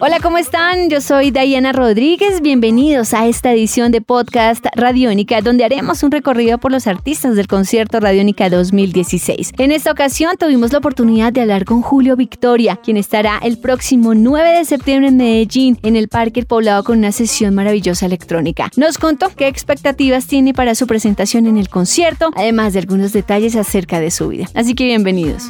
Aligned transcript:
Hola, 0.00 0.20
¿cómo 0.22 0.38
están? 0.38 0.90
Yo 0.90 1.00
soy 1.00 1.32
Diana 1.32 1.72
Rodríguez. 1.72 2.40
Bienvenidos 2.40 3.14
a 3.14 3.26
esta 3.26 3.50
edición 3.50 3.90
de 3.90 4.00
Podcast 4.00 4.64
Radiónica, 4.76 5.40
donde 5.40 5.64
haremos 5.64 6.04
un 6.04 6.12
recorrido 6.12 6.58
por 6.58 6.70
los 6.70 6.86
artistas 6.86 7.34
del 7.34 7.48
concierto 7.48 7.98
Radiónica 7.98 8.48
2016. 8.48 9.54
En 9.58 9.72
esta 9.72 9.90
ocasión 9.90 10.36
tuvimos 10.38 10.72
la 10.72 10.78
oportunidad 10.78 11.32
de 11.32 11.40
hablar 11.40 11.64
con 11.64 11.82
Julio 11.82 12.14
Victoria, 12.14 12.76
quien 12.76 12.96
estará 12.96 13.40
el 13.42 13.58
próximo 13.58 14.14
9 14.14 14.58
de 14.58 14.64
septiembre 14.64 15.08
en 15.08 15.16
Medellín, 15.16 15.80
en 15.82 15.96
el 15.96 16.06
Parque 16.06 16.44
Poblado, 16.44 16.84
con 16.84 16.98
una 16.98 17.10
sesión 17.10 17.56
maravillosa 17.56 18.06
electrónica. 18.06 18.70
Nos 18.76 18.98
contó 18.98 19.30
qué 19.36 19.48
expectativas 19.48 20.28
tiene 20.28 20.54
para 20.54 20.76
su 20.76 20.86
presentación 20.86 21.46
en 21.46 21.56
el 21.56 21.68
concierto, 21.68 22.30
además 22.36 22.72
de 22.72 22.78
algunos 22.78 23.12
detalles 23.12 23.56
acerca 23.56 23.98
de 23.98 24.12
su 24.12 24.28
vida. 24.28 24.46
Así 24.54 24.74
que 24.74 24.84
bienvenidos. 24.84 25.48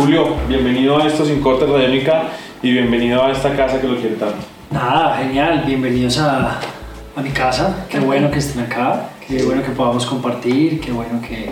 Julio, 0.00 0.34
bienvenido 0.48 0.96
a 0.96 1.06
esto 1.06 1.26
Sin 1.26 1.42
Corte 1.42 1.66
Radiónica 1.66 2.30
y 2.62 2.72
bienvenido 2.72 3.22
a 3.22 3.32
esta 3.32 3.54
casa 3.54 3.78
que 3.82 3.86
lo 3.86 3.96
quiere 3.96 4.16
tanto. 4.16 4.38
Nada, 4.70 5.18
genial, 5.18 5.62
bienvenidos 5.66 6.16
a, 6.16 6.58
a 7.14 7.20
mi 7.20 7.28
casa, 7.28 7.84
qué 7.86 8.00
bueno 8.00 8.30
que 8.30 8.38
estén 8.38 8.62
acá, 8.62 9.10
qué 9.28 9.42
bueno 9.42 9.62
que 9.62 9.72
podamos 9.72 10.06
compartir, 10.06 10.80
qué 10.80 10.90
bueno 10.90 11.20
que 11.20 11.50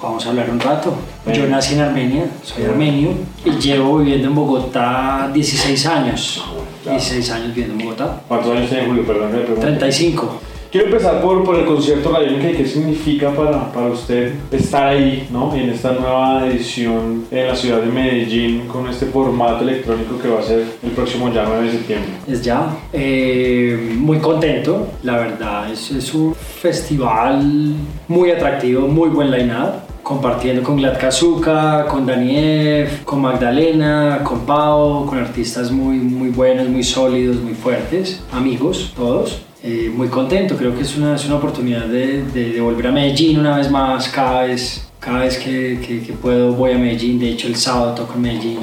podamos 0.00 0.24
hablar 0.24 0.50
un 0.50 0.60
rato. 0.60 0.94
Yo 1.34 1.48
nací 1.48 1.74
en 1.74 1.80
Armenia, 1.80 2.26
soy 2.44 2.62
armenio 2.62 3.10
y 3.44 3.50
llevo 3.50 3.98
viviendo 3.98 4.28
en 4.28 4.36
Bogotá 4.36 5.28
16 5.34 5.86
años. 5.86 6.44
16 6.84 7.28
años 7.32 7.48
viviendo 7.48 7.74
en 7.74 7.86
Bogotá. 7.86 8.20
¿Cuántos 8.28 8.56
años 8.56 8.68
tiene 8.70 8.86
Julio? 8.86 9.04
Perdón 9.04 9.32
que 9.32 9.36
le 9.38 9.42
pregunte. 9.42 9.66
35. 9.66 10.40
Quiero 10.74 10.88
empezar 10.88 11.22
por, 11.22 11.44
por 11.44 11.54
el 11.54 11.66
concierto 11.66 12.10
Radiónica 12.10 12.50
y 12.50 12.54
qué 12.54 12.66
significa 12.66 13.30
para, 13.30 13.72
para 13.72 13.86
usted 13.86 14.34
estar 14.50 14.88
ahí, 14.88 15.28
¿no? 15.30 15.54
En 15.54 15.70
esta 15.70 15.92
nueva 15.92 16.48
edición 16.48 17.26
en 17.30 17.46
la 17.46 17.54
ciudad 17.54 17.80
de 17.80 17.86
Medellín 17.86 18.66
con 18.66 18.88
este 18.88 19.06
formato 19.06 19.62
electrónico 19.62 20.18
que 20.18 20.26
va 20.26 20.40
a 20.40 20.42
ser 20.42 20.64
el 20.82 20.90
próximo 20.90 21.32
ya 21.32 21.44
9 21.46 21.66
de 21.66 21.70
septiembre. 21.70 22.10
Es 22.26 22.42
ya. 22.42 22.76
Eh, 22.92 23.94
muy 23.96 24.18
contento, 24.18 24.88
la 25.04 25.18
verdad. 25.18 25.70
Es, 25.70 25.92
es 25.92 26.12
un 26.12 26.34
festival 26.34 27.76
muy 28.08 28.32
atractivo, 28.32 28.88
muy 28.88 29.10
buen 29.10 29.30
line-up. 29.30 29.74
Compartiendo 30.02 30.64
con 30.64 30.78
Glad 30.78 30.98
Kazuka, 30.98 31.86
con 31.86 32.04
Daniev, 32.04 33.04
con 33.04 33.20
Magdalena, 33.20 34.22
con 34.24 34.40
Pau, 34.40 35.06
con 35.06 35.18
artistas 35.18 35.70
muy, 35.70 35.98
muy 35.98 36.30
buenos, 36.30 36.68
muy 36.68 36.82
sólidos, 36.82 37.36
muy 37.36 37.54
fuertes, 37.54 38.24
amigos 38.32 38.92
todos. 38.96 39.40
Eh, 39.66 39.90
muy 39.94 40.08
contento, 40.08 40.56
creo 40.58 40.76
que 40.76 40.82
es 40.82 40.94
una, 40.98 41.14
es 41.16 41.24
una 41.24 41.36
oportunidad 41.36 41.86
de, 41.86 42.22
de, 42.22 42.52
de 42.52 42.60
volver 42.60 42.88
a 42.88 42.92
Medellín 42.92 43.38
una 43.38 43.56
vez 43.56 43.70
más, 43.70 44.10
cada 44.10 44.42
vez, 44.42 44.86
cada 45.00 45.20
vez 45.20 45.38
que, 45.38 45.80
que, 45.80 46.02
que 46.02 46.12
puedo 46.12 46.52
voy 46.52 46.72
a 46.72 46.78
Medellín, 46.78 47.18
de 47.18 47.30
hecho 47.30 47.46
el 47.48 47.56
sábado 47.56 47.94
toco 47.94 48.12
en 48.16 48.20
Medellín. 48.20 48.58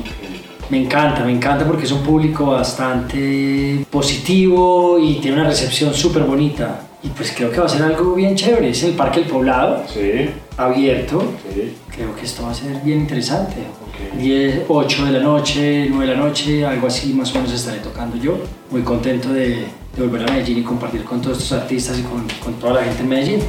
Me 0.70 0.78
encanta, 0.84 1.24
me 1.26 1.32
encanta 1.32 1.66
porque 1.66 1.86
es 1.86 1.92
un 1.92 2.04
público 2.04 2.46
bastante 2.52 3.84
positivo 3.90 5.00
y 5.00 5.16
tiene 5.16 5.38
una 5.42 5.50
recepción 5.50 5.92
súper 5.94 6.22
bonita. 6.24 6.82
Y 7.04 7.08
pues 7.10 7.34
creo 7.36 7.50
que 7.52 7.60
va 7.60 7.66
a 7.66 7.70
ser 7.70 7.82
algo 7.82 8.14
bien 8.14 8.36
chévere. 8.36 8.70
Es 8.70 8.84
el 8.84 8.94
Parque 8.94 9.22
El 9.22 9.26
Poblado, 9.26 9.84
Sí, 9.92 10.30
abierto. 10.56 11.24
sí. 11.52 11.74
Creo 11.94 12.16
que 12.16 12.26
esto 12.26 12.44
va 12.44 12.52
a 12.52 12.54
ser 12.54 12.80
bien 12.86 13.00
interesante. 13.00 13.56
Ok. 13.58 14.18
10, 14.20 14.62
8 14.70 15.06
de 15.06 15.12
la 15.12 15.20
noche, 15.20 15.88
9 15.90 16.06
de 16.08 16.14
la 16.16 16.20
noche, 16.24 16.64
algo 16.66 16.88
así 16.88 17.12
más 17.14 17.32
o 17.32 17.40
menos 17.40 17.52
estaré 17.52 17.80
tocando 17.80 18.16
yo. 18.18 18.38
Muy 18.70 18.84
contento 18.84 19.34
de, 19.34 19.66
de 19.96 20.02
volver 20.08 20.28
a 20.30 20.32
Medellín 20.34 20.60
y 20.60 20.64
compartir 20.64 21.04
con 21.04 21.22
todos 21.22 21.38
estos 21.42 21.60
artistas 21.60 22.00
y 22.00 22.04
con, 22.04 22.26
con 22.44 22.54
toda 22.56 22.76
la 22.76 22.84
gente 22.84 23.02
en 23.02 23.10
Medellín. 23.10 23.40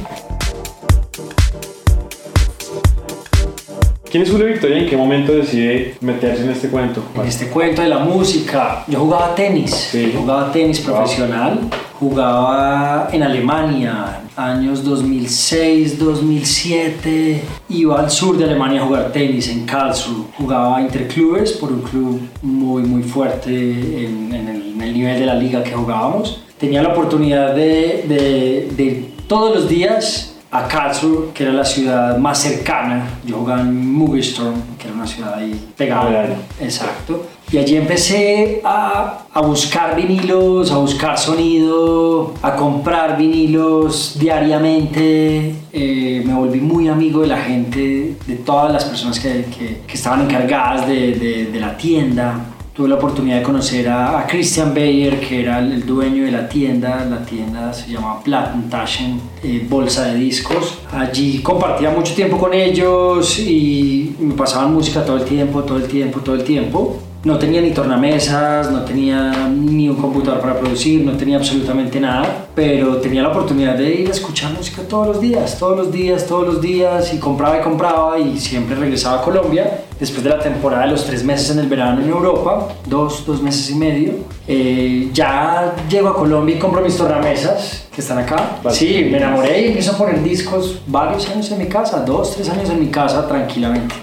¿Quién 4.09 4.21
es 4.23 4.29
Julio 4.29 4.45
Victoria 4.45 4.77
y 4.77 4.83
en 4.83 4.89
qué 4.91 4.95
momento 4.97 5.31
decide 5.33 5.95
meterse 6.01 6.43
en 6.43 6.51
este 6.51 6.67
cuento? 6.69 7.03
En 7.15 7.25
este 7.25 7.47
cuento 7.47 7.81
de 7.81 7.89
la 7.89 7.97
música, 7.97 8.83
yo 8.87 8.99
jugaba 8.99 9.33
tenis, 9.33 9.71
Sí. 9.71 10.11
yo 10.13 10.19
jugaba 10.19 10.51
tenis 10.51 10.81
profesional, 10.81 11.61
jugaba 11.99 13.09
en 13.11 13.23
Alemania, 13.23 14.19
años 14.35 14.83
2006, 14.83 15.97
2007, 15.97 17.41
iba 17.69 17.99
al 18.01 18.11
sur 18.11 18.37
de 18.37 18.43
Alemania 18.43 18.83
a 18.83 18.85
jugar 18.85 19.11
tenis 19.11 19.49
en 19.49 19.65
Karlsruhe, 19.65 20.25
jugaba 20.37 20.79
interclubes 20.79 21.53
por 21.53 21.71
un 21.71 21.81
club 21.81 22.21
muy 22.43 22.83
muy 22.83 23.01
fuerte 23.01 23.49
en, 23.49 24.31
en 24.31 24.47
el, 24.47 24.72
el 24.83 24.93
nivel 24.93 25.19
de 25.19 25.25
la 25.25 25.35
liga 25.35 25.63
que 25.63 25.71
jugábamos. 25.71 26.41
Tenía 26.59 26.81
la 26.81 26.89
oportunidad 26.89 27.55
de, 27.55 28.05
de, 28.07 28.69
de 28.75 28.83
ir 28.83 29.13
todos 29.27 29.55
los 29.55 29.67
días 29.69 30.29
a 30.51 30.67
Karlsruhe, 30.67 31.31
que 31.33 31.43
era 31.43 31.51
la 31.53 31.65
ciudad 31.65 32.17
más 32.17 32.37
cercana. 32.37 33.07
Yo 33.25 33.37
jugaba 33.37 33.61
en 33.61 33.91
Mugestorm, 33.93 34.53
que 34.77 34.85
era 34.87 34.95
una 34.95 35.07
ciudad 35.07 35.33
ahí 35.35 35.59
pegada. 35.75 36.07
Claro. 36.09 36.33
Exacto. 36.61 37.25
Y 37.51 37.57
allí 37.57 37.75
empecé 37.75 38.61
a, 38.63 39.25
a 39.31 39.41
buscar 39.41 39.95
vinilos, 39.95 40.71
a 40.71 40.77
buscar 40.77 41.17
sonido, 41.17 42.33
a 42.41 42.55
comprar 42.55 43.17
vinilos 43.17 44.15
diariamente. 44.19 45.55
Eh, 45.71 46.23
me 46.25 46.33
volví 46.33 46.59
muy 46.59 46.87
amigo 46.87 47.21
de 47.21 47.27
la 47.27 47.37
gente, 47.37 48.15
de 48.25 48.35
todas 48.37 48.71
las 48.71 48.85
personas 48.85 49.19
que, 49.19 49.45
que- 49.57 49.81
que 49.87 49.93
estaban 49.93 50.21
encargadas 50.21 50.87
de, 50.87 51.11
de- 51.13 51.45
de 51.51 51.59
la 51.59 51.75
tienda. 51.77 52.39
Tuve 52.73 52.89
la 52.89 52.95
oportunidad 52.95 53.37
de 53.37 53.43
conocer 53.43 53.87
a, 53.87 54.25
Christian 54.27 54.73
Bayer, 54.73 55.19
que 55.19 55.41
era 55.41 55.59
el, 55.59 55.73
el 55.73 55.85
dueño 55.85 56.23
de 56.23 56.31
la 56.31 56.49
tienda. 56.49 57.05
La 57.05 57.23
tienda 57.23 57.71
se 57.71 57.91
llamaba 57.91 58.23
Plattentaschen, 58.23 59.21
eh, 59.43 59.63
bolsa 59.69 60.05
de 60.05 60.15
discos. 60.15 60.79
Allí 60.91 61.37
compartía 61.43 61.91
mucho 61.91 62.15
tiempo 62.15 62.39
con 62.39 62.51
ellos 62.51 63.37
y 63.37 64.15
me 64.19 64.33
pasaban 64.33 64.73
música 64.73 65.05
todo 65.05 65.17
el 65.17 65.25
tiempo, 65.25 65.61
todo 65.63 65.77
el 65.77 65.87
tiempo, 65.87 66.21
todo 66.21 66.33
el 66.33 66.43
tiempo. 66.43 66.99
No 67.23 67.37
tenía 67.37 67.61
ni 67.61 67.71
tornamesas, 67.71 68.69
no 68.69 68.81
tenía 68.81 69.47
ni 69.47 69.87
un 69.87 69.95
computador 69.95 70.41
para 70.41 70.59
producir, 70.59 71.05
no 71.05 71.13
tenía 71.13 71.37
absolutamente 71.37 71.97
nada, 71.97 72.47
pero 72.53 72.97
tenía 72.97 73.21
la 73.21 73.29
oportunidad 73.29 73.77
de 73.77 73.93
ir 73.93 74.09
a 74.09 74.11
escuchar 74.11 74.51
música 74.51 74.81
todos 74.81 75.07
los 75.07 75.21
días, 75.21 75.57
todos 75.57 75.77
los 75.77 75.89
días, 75.89 76.27
todos 76.27 76.45
los 76.45 76.61
días, 76.61 77.13
y 77.13 77.19
compraba 77.19 77.59
y 77.59 77.61
compraba 77.61 78.19
y 78.19 78.37
siempre 78.37 78.75
regresaba 78.75 79.21
a 79.21 79.21
Colombia. 79.21 79.85
Después 79.97 80.21
de 80.21 80.31
la 80.31 80.39
temporada 80.39 80.83
de 80.83 80.91
los 80.91 81.05
tres 81.05 81.23
meses 81.23 81.51
en 81.51 81.59
el 81.59 81.67
verano 81.67 82.01
en 82.01 82.09
Europa, 82.09 82.67
dos, 82.87 83.25
dos 83.25 83.41
meses 83.41 83.69
y 83.69 83.75
medio, 83.75 84.15
eh, 84.45 85.09
ya 85.13 85.75
llego 85.89 86.09
a 86.09 86.15
Colombia 86.15 86.57
y 86.57 86.59
compro 86.59 86.81
mis 86.81 86.97
tornamesas 86.97 87.87
que 87.95 88.01
están 88.01 88.17
acá. 88.17 88.57
Vale. 88.61 88.75
Sí, 88.75 89.07
me 89.09 89.17
enamoré 89.17 89.61
y 89.61 89.65
empiezo 89.67 89.93
a 89.93 89.97
poner 89.97 90.21
discos 90.21 90.81
varios 90.87 91.29
años 91.29 91.49
en 91.51 91.59
mi 91.59 91.67
casa, 91.67 92.01
dos, 92.01 92.35
tres 92.35 92.49
años 92.49 92.69
en 92.69 92.81
mi 92.81 92.87
casa 92.87 93.25
tranquilamente. 93.25 93.95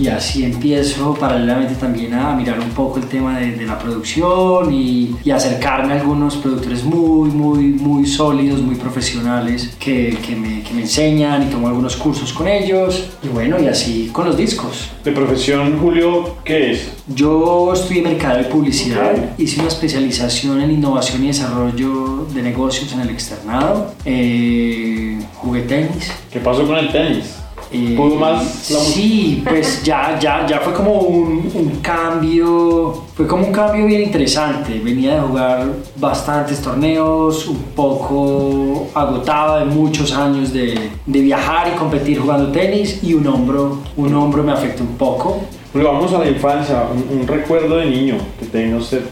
Y 0.00 0.08
así 0.08 0.44
empiezo 0.44 1.12
paralelamente 1.14 1.74
también 1.74 2.14
a 2.14 2.34
mirar 2.34 2.58
un 2.58 2.70
poco 2.70 2.98
el 2.98 3.04
tema 3.06 3.38
de, 3.38 3.52
de 3.52 3.66
la 3.66 3.78
producción 3.78 4.72
y, 4.72 5.14
y 5.22 5.30
acercarme 5.30 5.92
a 5.92 6.00
algunos 6.00 6.36
productores 6.36 6.82
muy, 6.84 7.28
muy, 7.30 7.64
muy 7.64 8.06
sólidos, 8.06 8.62
muy 8.62 8.76
profesionales 8.76 9.76
que, 9.78 10.16
que 10.26 10.34
me, 10.34 10.62
que 10.62 10.72
me 10.72 10.82
enseñan 10.82 11.42
y 11.42 11.46
tomo 11.50 11.68
algunos 11.68 11.96
cursos 11.96 12.32
con 12.32 12.48
ellos. 12.48 13.10
Y 13.22 13.28
bueno, 13.28 13.60
y 13.60 13.66
así 13.66 14.08
con 14.10 14.24
los 14.24 14.36
discos. 14.38 14.88
De 15.04 15.12
profesión, 15.12 15.78
Julio, 15.78 16.36
¿qué 16.44 16.72
es? 16.72 16.92
Yo 17.08 17.72
estudié 17.74 18.00
mercado 18.02 18.40
y 18.40 18.44
publicidad, 18.44 19.12
Ok. 19.14 19.38
hice 19.40 19.60
una 19.60 19.68
especialización 19.68 20.62
en 20.62 20.70
innovación 20.70 21.24
y 21.24 21.26
desarrollo 21.28 22.26
de 22.32 22.42
negocios 22.42 22.92
en 22.94 23.00
el 23.00 23.10
externado, 23.10 23.92
eh, 24.04 25.18
jugué 25.34 25.62
tenis, 25.62 26.10
¿Qué 26.32 26.40
pasó 26.40 26.66
con 26.66 26.76
el 26.78 26.90
tenis? 26.90 27.36
Eh, 27.72 27.94
¿Pudo 27.96 28.16
más 28.16 28.68
la? 28.70 28.80
Sí, 28.80 29.44
pues 29.48 29.82
ya, 29.84 30.18
ya, 30.18 30.44
ya 30.46 30.58
fue 30.58 30.72
como 30.72 30.92
un, 31.02 31.50
un 31.54 31.78
cambio, 31.80 33.04
fue 33.14 33.26
como 33.26 33.46
un 33.46 33.52
cambio 33.52 33.86
bien 33.86 34.02
interesante. 34.02 34.80
Venía 34.80 35.14
de 35.14 35.20
jugar 35.20 35.66
bastantes 35.96 36.60
torneos, 36.60 37.46
un 37.46 37.62
poco 37.76 38.88
agotado 38.94 39.60
de 39.60 39.66
muchos 39.66 40.12
años 40.12 40.52
de, 40.52 40.90
de 41.06 41.20
viajar 41.20 41.68
y 41.72 41.78
competir 41.78 42.18
jugando 42.20 42.50
tenis 42.50 43.02
y 43.04 43.14
un 43.14 43.26
hombro, 43.28 43.78
un 43.96 44.14
hombro 44.14 44.42
me 44.42 44.52
afectó 44.52 44.82
un 44.82 44.96
poco. 44.96 45.40
Julio, 45.72 45.92
vamos 45.92 46.12
a 46.12 46.18
la 46.18 46.28
infancia, 46.28 46.84
un, 46.92 47.20
un 47.20 47.26
recuerdo 47.28 47.76
de 47.76 47.86
niño 47.86 48.16
que 48.40 48.46
tenga 48.46 48.76
usted 48.76 49.02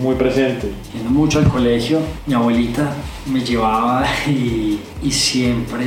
muy 0.00 0.16
presente. 0.16 0.72
Yendo 0.92 1.10
mucho 1.10 1.38
al 1.38 1.48
colegio, 1.48 2.00
mi 2.26 2.34
abuelita 2.34 2.92
me 3.26 3.40
llevaba 3.40 4.04
y, 4.26 4.80
y 5.00 5.10
siempre, 5.12 5.86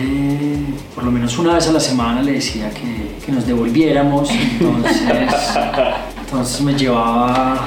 por 0.95 1.03
lo 1.03 1.11
menos 1.11 1.37
una 1.37 1.55
vez 1.55 1.67
a 1.67 1.73
la 1.73 1.81
semana, 1.81 2.21
le 2.21 2.33
decía 2.33 2.69
que, 2.69 3.17
que 3.25 3.31
nos 3.33 3.45
devolviéramos. 3.45 4.29
Entonces, 4.31 5.01
entonces 6.25 6.61
me 6.61 6.73
llevaba 6.75 7.65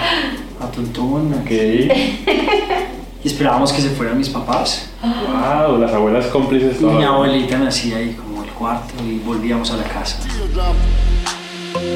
a 0.59 0.67
Tuntún. 0.75 1.35
Ok. 1.35 1.51
y 1.51 3.27
esperábamos 3.29 3.75
que 3.75 3.83
se 3.83 3.91
fueran 3.91 4.17
mis 4.17 4.31
papás. 4.31 4.89
Wow, 5.03 5.79
las 5.79 5.93
abuelas 5.93 6.27
cómplices. 6.29 6.81
Y 6.81 6.85
mi 6.87 7.05
abuelita 7.05 7.59
me 7.59 7.69
hacía 7.69 7.99
ahí 7.99 8.15
como 8.15 8.43
el 8.43 8.51
cuarto 8.51 8.95
y 9.05 9.19
volvíamos 9.19 9.71
a 9.71 9.77
la 9.77 9.85
casa. 9.85 10.19
And 11.85 11.93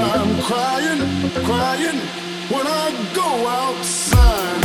I'm 0.00 0.42
crying, 0.42 0.98
crying 1.44 2.00
when 2.50 2.66
I 2.66 2.90
go 3.14 3.46
outside. 3.46 4.64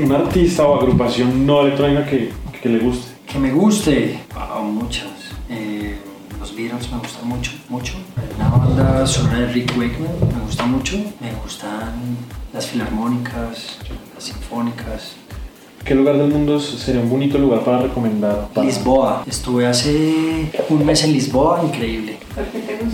Un 0.00 0.10
artista 0.12 0.66
o 0.66 0.80
agrupación 0.80 1.46
no 1.46 1.60
electrónica 1.60 2.04
que, 2.06 2.32
que 2.60 2.68
le 2.68 2.80
guste. 2.80 3.12
Que 3.24 3.38
me 3.38 3.52
guste, 3.52 4.18
wow, 4.34 4.64
muchas. 4.64 5.30
Eh, 5.48 5.96
los 6.40 6.56
Beatles 6.56 6.90
me 6.90 6.98
gustan 6.98 7.28
mucho, 7.28 7.52
mucho. 7.68 7.94
Una 8.34 8.48
banda 8.48 9.06
sonora 9.06 9.38
de 9.38 9.46
Rick 9.52 9.78
Wakeman 9.78 10.10
me 10.34 10.40
gusta 10.40 10.66
mucho. 10.66 10.96
Me 11.20 11.32
gustan 11.40 12.16
las 12.52 12.66
filarmónicas, 12.66 13.78
las 14.12 14.24
sinfónicas. 14.24 15.14
¿Qué 15.84 15.94
lugar 15.96 16.16
del 16.16 16.28
mundo 16.28 16.60
sería 16.60 17.00
un 17.00 17.10
bonito 17.10 17.38
lugar 17.38 17.60
para 17.64 17.78
recomendar? 17.78 18.48
Para- 18.54 18.66
Lisboa. 18.66 19.24
Estuve 19.26 19.66
hace 19.66 20.48
un 20.68 20.86
mes 20.86 21.02
en 21.04 21.12
Lisboa, 21.12 21.60
increíble. 21.64 22.18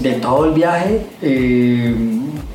De 0.01 0.13
todo 0.15 0.47
el 0.47 0.53
viaje, 0.53 1.07
eh, 1.21 1.95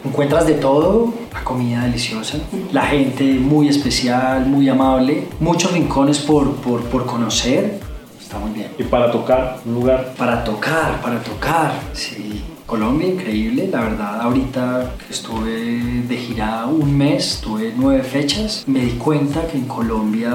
encuentras 0.03 0.47
de 0.47 0.53
todo, 0.53 1.13
la 1.31 1.43
comida 1.43 1.83
deliciosa, 1.83 2.39
la 2.71 2.81
gente 2.87 3.23
muy 3.23 3.67
especial, 3.69 4.45
muy 4.47 4.67
amable, 4.69 5.27
muchos 5.39 5.71
rincones 5.71 6.17
por, 6.19 6.55
por, 6.55 6.81
por 6.85 7.05
conocer, 7.05 7.79
está 8.19 8.39
muy 8.39 8.51
bien. 8.51 8.69
Y 8.79 8.83
para 8.83 9.11
tocar, 9.11 9.59
un 9.65 9.75
lugar. 9.75 10.13
Para 10.17 10.43
tocar, 10.43 10.99
para 11.01 11.19
tocar, 11.21 11.73
sí. 11.93 12.43
Colombia, 12.65 13.07
increíble, 13.07 13.67
la 13.71 13.81
verdad. 13.81 14.21
Ahorita 14.21 14.95
estuve 15.09 16.03
de 16.07 16.17
gira 16.17 16.65
un 16.65 16.97
mes, 16.97 17.39
tuve 17.43 17.73
nueve 17.75 18.03
fechas, 18.03 18.63
me 18.67 18.79
di 18.85 18.91
cuenta 18.91 19.45
que 19.47 19.57
en 19.57 19.65
Colombia, 19.65 20.31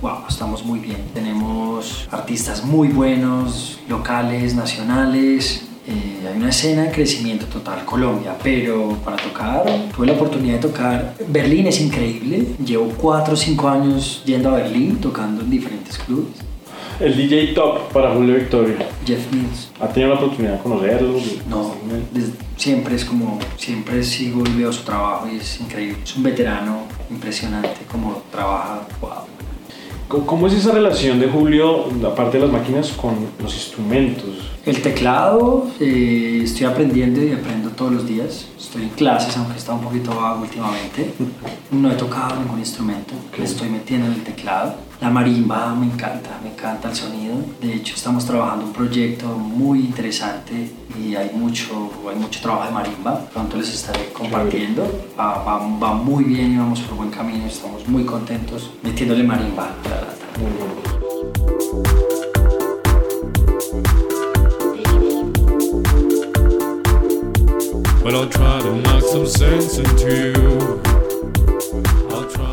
wow, 0.00 0.26
estamos 0.28 0.64
muy 0.64 0.80
bien. 0.80 0.98
Tenemos 1.14 2.06
artistas 2.10 2.64
muy 2.64 2.88
buenos, 2.88 3.80
locales, 3.88 4.54
nacionales. 4.54 5.66
Eh, 5.86 6.28
hay 6.28 6.36
una 6.36 6.50
escena 6.50 6.82
de 6.82 6.92
crecimiento 6.92 7.46
total 7.46 7.84
Colombia, 7.84 8.36
pero 8.42 8.96
para 9.04 9.16
tocar, 9.16 9.64
tuve 9.96 10.06
la 10.06 10.12
oportunidad 10.12 10.54
de 10.56 10.68
tocar. 10.68 11.14
Berlín 11.26 11.66
es 11.66 11.80
increíble. 11.80 12.54
Llevo 12.64 12.88
cuatro 12.90 13.34
o 13.34 13.36
cinco 13.36 13.68
años 13.68 14.22
yendo 14.24 14.50
a 14.50 14.56
Berlín, 14.58 14.98
tocando 15.00 15.40
en 15.42 15.50
diferentes 15.50 15.98
clubes. 15.98 16.51
El 17.02 17.16
DJ 17.16 17.48
top 17.54 17.92
para 17.92 18.14
Julio 18.14 18.36
Victoria. 18.36 18.76
Jeff 19.04 19.32
Mills, 19.32 19.70
¿Ha 19.80 19.88
tenido 19.88 20.14
la 20.14 20.20
oportunidad 20.20 20.52
de 20.54 20.62
conocerlo? 20.62 21.18
No, 21.48 21.74
siempre 22.56 22.94
es 22.94 23.04
como, 23.04 23.40
siempre 23.56 24.04
sigo 24.04 24.44
y 24.46 24.58
veo 24.58 24.72
su 24.72 24.84
trabajo 24.84 25.26
y 25.32 25.36
es 25.38 25.60
increíble. 25.60 25.98
Es 26.04 26.16
un 26.16 26.22
veterano 26.22 26.82
impresionante 27.10 27.80
como 27.90 28.22
trabaja, 28.30 28.86
wow. 29.00 29.10
¿Cómo- 30.06 30.26
¿Cómo 30.26 30.46
es 30.46 30.52
esa 30.52 30.70
relación 30.72 31.18
de 31.18 31.26
Julio, 31.26 31.86
aparte 32.06 32.38
de 32.38 32.44
las 32.44 32.52
máquinas, 32.52 32.90
con 32.92 33.14
los 33.42 33.52
instrumentos? 33.54 34.28
El 34.64 34.80
teclado, 34.80 35.66
eh, 35.80 36.42
estoy 36.44 36.66
aprendiendo 36.66 37.20
y 37.24 37.32
aprendo 37.32 37.70
todos 37.72 37.92
los 37.92 38.06
días. 38.06 38.46
Estoy 38.58 38.84
en 38.84 38.88
clases, 38.90 39.36
aunque 39.36 39.58
está 39.58 39.72
un 39.72 39.80
poquito 39.80 40.14
vago 40.14 40.42
últimamente. 40.42 41.14
No 41.70 41.90
he 41.90 41.94
tocado 41.94 42.36
ningún 42.36 42.58
instrumento, 42.58 43.14
me 43.36 43.44
estoy 43.44 43.68
metiendo 43.68 44.06
en 44.06 44.12
el 44.14 44.22
teclado. 44.22 44.74
La 45.00 45.10
marimba 45.10 45.74
me 45.74 45.86
encanta, 45.86 46.38
me 46.42 46.50
encanta 46.50 46.90
el 46.90 46.94
sonido. 46.94 47.34
De 47.60 47.74
hecho, 47.74 47.94
estamos 47.94 48.24
trabajando 48.24 48.66
un 48.66 48.72
proyecto 48.72 49.26
muy 49.36 49.80
interesante 49.80 50.70
y 50.96 51.16
hay 51.16 51.32
mucho, 51.34 51.90
hay 52.08 52.16
mucho 52.16 52.40
trabajo 52.40 52.66
de 52.66 52.70
marimba. 52.72 53.18
Pronto 53.30 53.56
les 53.56 53.74
estaré 53.74 54.12
compartiendo. 54.12 54.86
Va, 55.18 55.42
va, 55.42 55.58
va 55.58 55.94
muy 55.94 56.22
bien 56.24 56.54
y 56.54 56.56
vamos 56.56 56.80
por 56.82 56.98
buen 56.98 57.10
camino. 57.10 57.46
Estamos 57.46 57.88
muy 57.88 58.04
contentos 58.04 58.70
metiéndole 58.82 59.24
marimba 59.24 59.64
a 59.64 60.86
la 60.86 60.91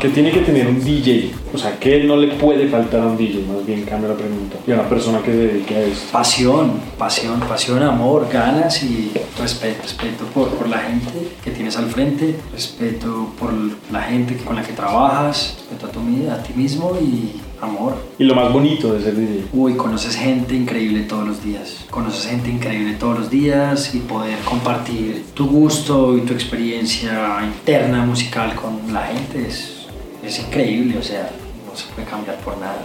¿Qué 0.00 0.08
tiene 0.08 0.30
que 0.32 0.40
tener 0.40 0.66
un 0.66 0.82
DJ? 0.82 1.32
O 1.52 1.58
sea, 1.58 1.78
¿qué 1.78 2.02
no 2.04 2.16
le 2.16 2.28
puede 2.36 2.66
faltar 2.68 3.00
a 3.02 3.06
un 3.06 3.18
DJ? 3.18 3.44
Más 3.46 3.66
bien 3.66 3.82
cambio 3.84 4.08
la 4.08 4.14
pregunta. 4.16 4.56
Y 4.66 4.70
a 4.70 4.74
una 4.76 4.88
persona 4.88 5.18
que 5.20 5.30
se 5.32 5.36
dedique 5.36 5.74
a 5.74 5.80
esto. 5.82 6.12
Pasión, 6.12 6.80
pasión, 6.96 7.40
pasión, 7.40 7.82
amor, 7.82 8.26
ganas 8.32 8.82
y 8.82 9.12
respeto. 9.38 9.82
Respeto 9.82 10.24
por, 10.32 10.48
por 10.50 10.68
la 10.70 10.78
gente 10.78 11.28
que 11.44 11.50
tienes 11.50 11.76
al 11.76 11.90
frente, 11.90 12.36
respeto 12.52 13.30
por 13.38 13.52
la 13.92 14.00
gente 14.02 14.36
con 14.38 14.56
la 14.56 14.62
que 14.62 14.72
trabajas, 14.72 15.56
respeto 15.58 15.86
a, 15.86 15.90
tu, 15.90 16.00
mi- 16.00 16.26
a 16.28 16.42
ti 16.42 16.54
mismo 16.54 16.96
y 16.98 17.38
amor. 17.60 17.94
Y 18.18 18.24
lo 18.24 18.34
más 18.34 18.52
bonito 18.52 18.92
de 18.92 19.02
ser 19.02 19.16
DJ. 19.16 19.44
Uy, 19.52 19.74
conoces 19.74 20.16
gente 20.16 20.54
increíble 20.54 21.02
todos 21.02 21.26
los 21.26 21.44
días. 21.44 21.84
Conoces 21.90 22.30
gente 22.30 22.50
increíble 22.50 22.94
todos 22.94 23.18
los 23.18 23.30
días 23.30 23.94
y 23.94 23.98
poder 23.98 24.38
compartir 24.40 25.24
tu 25.34 25.46
gusto 25.46 26.16
y 26.16 26.22
tu 26.22 26.32
experiencia 26.32 27.40
interna 27.44 28.04
musical 28.04 28.54
con 28.54 28.92
la 28.92 29.06
gente 29.06 29.46
es, 29.48 29.86
es 30.24 30.38
increíble. 30.40 30.98
O 30.98 31.02
sea, 31.02 31.30
no 31.66 31.76
se 31.76 31.86
puede 31.94 32.06
cambiar 32.08 32.36
por 32.38 32.58
nada. 32.58 32.82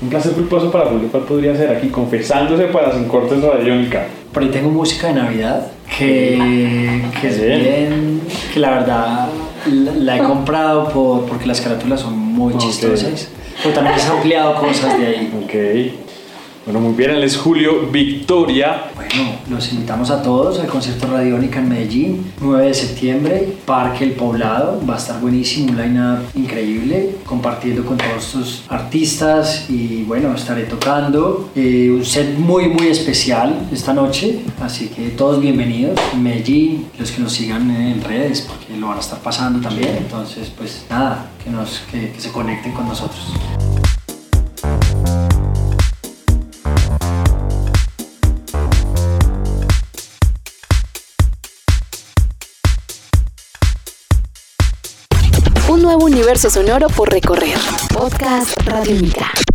Un 0.00 0.10
placer 0.10 0.32
culposo 0.32 0.70
para 0.70 0.90
Julio. 0.90 1.08
¿Cuál 1.10 1.22
podría 1.24 1.56
ser 1.56 1.74
aquí? 1.74 1.88
Confesándose 1.88 2.64
para 2.64 2.92
Sin 2.92 3.04
Cortes 3.08 3.42
Radiónica. 3.42 4.06
Por 4.32 4.42
ahí 4.42 4.50
tengo 4.50 4.68
música 4.70 5.08
de 5.08 5.14
Navidad 5.14 5.72
que, 5.98 7.02
que 7.18 7.28
es 7.28 7.40
Bien. 7.40 8.20
que 8.52 8.60
la 8.60 8.70
verdad 8.70 9.28
la, 9.68 9.92
la 9.92 10.16
he 10.16 10.22
comprado 10.22 10.88
por, 10.88 11.24
porque 11.26 11.46
las 11.46 11.60
carátulas 11.60 12.00
son 12.00 12.16
muy 12.18 12.54
Ok. 12.54 12.60
chistosas. 12.60 13.28
Pero 13.62 13.74
también 13.74 13.96
he 13.98 14.02
ampliado 14.02 14.54
cosas 14.56 14.98
de 14.98 15.06
ahí. 15.06 15.32
Ok. 15.44 16.05
Bueno, 16.66 16.80
muy 16.80 16.94
bien. 16.94 17.12
Él 17.12 17.22
es 17.22 17.36
Julio 17.36 17.86
Victoria. 17.92 18.90
Bueno, 18.96 19.38
los 19.48 19.72
invitamos 19.72 20.10
a 20.10 20.20
todos 20.20 20.58
al 20.58 20.66
concierto 20.66 21.06
Radiónica 21.06 21.60
en 21.60 21.68
Medellín, 21.68 22.32
9 22.40 22.66
de 22.66 22.74
septiembre, 22.74 23.56
Parque 23.64 24.02
El 24.02 24.12
Poblado, 24.14 24.82
va 24.84 24.94
a 24.94 24.98
estar 24.98 25.20
buenísimo, 25.20 25.70
un 25.70 25.76
line 25.76 26.18
increíble, 26.34 27.18
compartiendo 27.24 27.86
con 27.86 27.96
todos 27.96 28.26
estos 28.26 28.64
artistas 28.68 29.70
y 29.70 30.02
bueno, 30.02 30.34
estaré 30.34 30.64
tocando 30.64 31.50
eh, 31.54 31.88
un 31.88 32.04
set 32.04 32.36
muy 32.36 32.66
muy 32.68 32.88
especial 32.88 33.68
esta 33.72 33.94
noche, 33.94 34.40
así 34.60 34.88
que 34.88 35.10
todos 35.10 35.40
bienvenidos 35.40 36.00
en 36.12 36.24
Medellín, 36.24 36.86
los 36.98 37.12
que 37.12 37.22
nos 37.22 37.32
sigan 37.32 37.70
en 37.70 38.02
redes 38.02 38.40
porque 38.40 38.76
lo 38.76 38.88
van 38.88 38.96
a 38.96 39.00
estar 39.00 39.20
pasando 39.20 39.60
también, 39.60 39.96
entonces 39.98 40.50
pues 40.58 40.84
nada, 40.90 41.30
que, 41.44 41.48
nos, 41.48 41.84
que, 41.92 42.10
que 42.10 42.20
se 42.20 42.32
conecten 42.32 42.72
con 42.72 42.88
nosotros. 42.88 43.32
Universo 56.26 56.50
sonoro 56.50 56.88
por 56.88 57.08
recorrer. 57.08 57.56
Podcast 57.94 58.56
Radiónica. 58.64 59.45